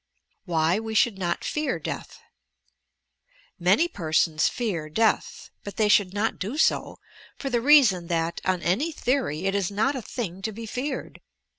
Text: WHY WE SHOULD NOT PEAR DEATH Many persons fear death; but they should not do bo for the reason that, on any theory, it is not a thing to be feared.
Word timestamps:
WHY 0.45 0.79
WE 0.79 0.95
SHOULD 0.95 1.19
NOT 1.19 1.41
PEAR 1.41 1.77
DEATH 1.77 2.17
Many 3.59 3.87
persons 3.87 4.49
fear 4.49 4.89
death; 4.89 5.51
but 5.63 5.75
they 5.75 5.89
should 5.89 6.11
not 6.11 6.39
do 6.39 6.57
bo 6.69 6.97
for 7.37 7.51
the 7.51 7.61
reason 7.61 8.07
that, 8.07 8.41
on 8.43 8.63
any 8.63 8.91
theory, 8.91 9.45
it 9.45 9.53
is 9.53 9.69
not 9.69 9.95
a 9.95 10.01
thing 10.01 10.41
to 10.41 10.51
be 10.51 10.65
feared. 10.65 11.21